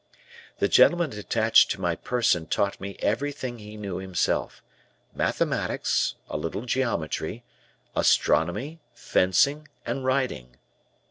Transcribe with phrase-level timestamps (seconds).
[0.57, 4.63] The gentleman attached to my person taught me everything he knew himself
[5.13, 7.43] mathematics, a little geometry,
[7.95, 10.55] astronomy, fencing and riding.